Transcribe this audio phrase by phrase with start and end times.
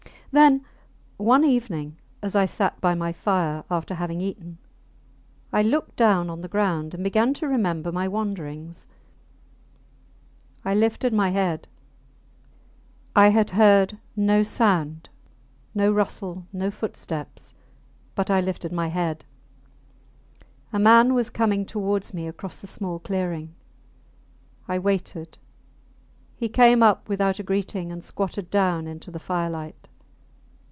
[0.33, 0.65] Then,
[1.17, 4.59] one evening, as I sat by my fire after having eaten,
[5.51, 8.87] I looked down on the ground and began to remember my wanderings.
[10.63, 11.67] I lifted my head.
[13.13, 15.09] I had heard no sound,
[15.75, 17.53] no rustle, no footsteps
[18.15, 19.25] but I lifted my head.
[20.71, 23.53] A man was coming towards me across the small clearing.
[24.65, 25.37] I waited.
[26.37, 29.89] He came up without a greeting and squatted down into the firelight.